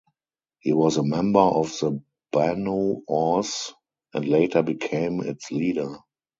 He 0.61 0.73
was 0.73 0.97
a 0.97 1.03
member 1.03 1.39
of 1.41 1.77
the 1.79 2.01
Banu 2.31 3.03
Aws 3.07 3.71
and 4.15 4.27
later 4.27 4.63
became 4.63 5.21
its 5.21 5.51
leader. 5.51 5.95